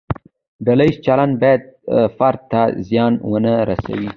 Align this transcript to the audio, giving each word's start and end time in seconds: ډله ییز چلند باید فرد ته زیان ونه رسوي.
ډله 0.65 0.85
ییز 0.87 0.95
چلند 1.05 1.33
باید 1.41 1.63
فرد 2.17 2.41
ته 2.51 2.61
زیان 2.87 3.13
ونه 3.31 3.53
رسوي. 3.69 4.09